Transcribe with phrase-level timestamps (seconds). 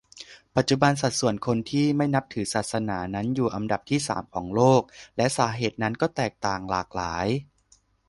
[0.55, 4.81] ปัจจุบันสัดส่วนคนที่ไม่นับถือศาสนานั้นอยู่อันดับที่สามของโลก
[5.17, 7.27] และสาเหตุนั้นก็แตกต่างหลากหลาย